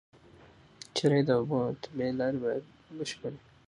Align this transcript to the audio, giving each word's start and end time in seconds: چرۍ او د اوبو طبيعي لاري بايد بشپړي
چرۍ 0.95 1.21
او 1.21 1.27
د 1.27 1.29
اوبو 1.37 1.59
طبيعي 1.83 2.11
لاري 2.19 2.37
بايد 2.43 2.63
بشپړي 2.97 3.39